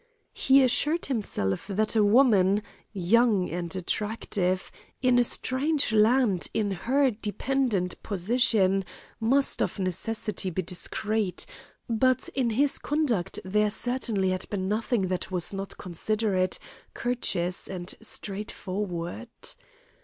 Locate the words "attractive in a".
3.75-5.23